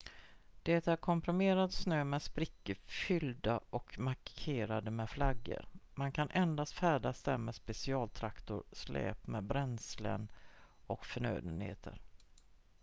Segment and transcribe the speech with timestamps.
[0.63, 7.23] det är komprimerad snö med sprickor fyllda och markerade med flaggor man kan endast färdas
[7.23, 10.31] där med specialtraktorer släp med bränslen
[10.87, 11.99] och förnödenheter